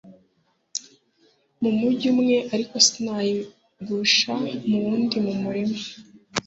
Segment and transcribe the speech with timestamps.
[1.61, 4.31] mu mugi umwe ariko sinayigusha
[4.67, 5.77] mu wundi Mu murima